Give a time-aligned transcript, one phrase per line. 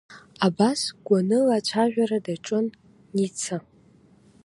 [0.45, 2.65] Абас гәаныла ацәажәара даҿын
[3.15, 3.57] Ница.